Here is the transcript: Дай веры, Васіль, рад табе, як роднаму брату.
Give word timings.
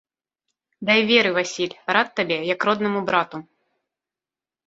Дай 0.89 1.01
веры, 1.09 1.29
Васіль, 1.37 1.75
рад 1.97 2.07
табе, 2.19 2.37
як 2.53 2.59
роднаму 2.69 3.01
брату. 3.09 3.37